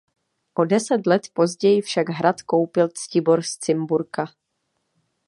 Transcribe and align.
O 0.55 0.65
deset 0.65 1.05
let 1.05 1.27
později 1.33 1.81
však 1.81 2.09
hrad 2.09 2.41
koupil 2.41 2.89
Ctibor 2.89 3.41
z 3.41 3.57
Cimburka. 3.57 4.25